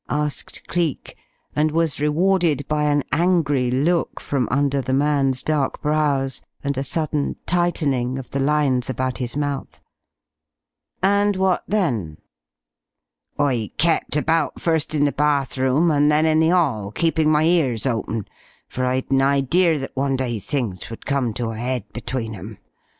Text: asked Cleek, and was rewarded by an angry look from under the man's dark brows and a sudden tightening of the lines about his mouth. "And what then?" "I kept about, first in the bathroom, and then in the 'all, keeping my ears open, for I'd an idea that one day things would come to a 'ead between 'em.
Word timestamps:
asked 0.09 0.67
Cleek, 0.67 1.15
and 1.55 1.69
was 1.69 1.99
rewarded 2.01 2.67
by 2.67 2.85
an 2.85 3.03
angry 3.11 3.69
look 3.69 4.19
from 4.19 4.47
under 4.49 4.81
the 4.81 4.93
man's 4.93 5.43
dark 5.43 5.79
brows 5.79 6.41
and 6.63 6.75
a 6.75 6.83
sudden 6.83 7.35
tightening 7.45 8.17
of 8.17 8.31
the 8.31 8.39
lines 8.39 8.89
about 8.89 9.19
his 9.19 9.37
mouth. 9.37 9.79
"And 11.03 11.35
what 11.35 11.63
then?" 11.67 12.17
"I 13.37 13.69
kept 13.77 14.15
about, 14.15 14.59
first 14.59 14.95
in 14.95 15.05
the 15.05 15.11
bathroom, 15.11 15.91
and 15.91 16.11
then 16.11 16.25
in 16.25 16.39
the 16.39 16.49
'all, 16.49 16.89
keeping 16.91 17.29
my 17.29 17.43
ears 17.43 17.85
open, 17.85 18.27
for 18.67 18.85
I'd 18.87 19.11
an 19.11 19.21
idea 19.21 19.77
that 19.77 19.95
one 19.95 20.15
day 20.15 20.39
things 20.39 20.89
would 20.89 21.05
come 21.05 21.31
to 21.35 21.51
a 21.51 21.55
'ead 21.77 21.93
between 21.93 22.33
'em. 22.33 22.57